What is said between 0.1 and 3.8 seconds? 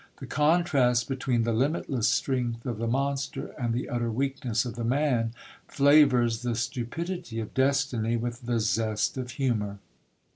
The contrast between the limitless strength of the monster and